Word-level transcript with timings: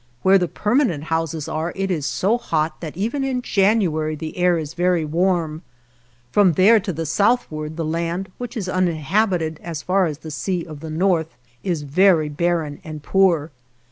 Where 0.23 0.39
the 0.39 0.47
permanent 0.47 1.03
houses 1.03 1.47
are 1.47 1.73
it 1.75 1.91
is 1.91 2.07
so 2.07 2.39
hot 2.39 2.81
that 2.81 2.97
even 2.97 3.23
in 3.23 3.43
January 3.43 4.15
the 4.15 4.35
air 4.35 4.57
is 4.57 4.73
very 4.73 5.05
warm. 5.05 5.61
From 6.31 6.53
there 6.53 6.79
to 6.79 6.91
the 6.91 7.05
southward 7.05 7.77
the 7.77 7.85
land, 7.85 8.31
which 8.39 8.57
is 8.57 8.67
uninhabited 8.67 9.59
as 9.61 9.83
far 9.83 10.07
as 10.07 10.17
the 10.17 10.31
Sea 10.31 10.65
of 10.65 10.79
the 10.79 10.89
North, 10.89 11.35
is 11.61 11.83
very 11.83 12.29
barren 12.29 12.81
and 12.83 13.03
poor. 13.03 13.51